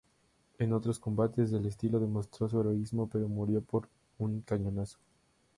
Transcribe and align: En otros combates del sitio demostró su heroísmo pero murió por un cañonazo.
En 0.57 0.73
otros 0.73 0.97
combates 0.97 1.51
del 1.51 1.69
sitio 1.71 1.99
demostró 1.99 2.49
su 2.49 2.59
heroísmo 2.59 3.07
pero 3.07 3.29
murió 3.29 3.61
por 3.61 3.87
un 4.17 4.41
cañonazo. 4.41 4.97